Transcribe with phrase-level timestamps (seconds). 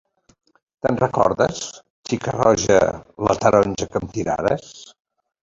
[0.85, 1.59] Te’n recordes,
[2.07, 2.79] xica roja
[3.29, 4.75] la taronja que em tirares?